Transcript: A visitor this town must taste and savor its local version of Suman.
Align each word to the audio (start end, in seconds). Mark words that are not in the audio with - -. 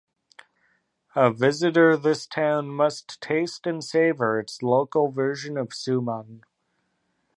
A 1.15 1.31
visitor 1.31 1.95
this 1.95 2.25
town 2.25 2.69
must 2.69 3.21
taste 3.21 3.67
and 3.67 3.83
savor 3.83 4.39
its 4.39 4.63
local 4.63 5.11
version 5.11 5.57
of 5.59 5.69
Suman. 5.69 6.41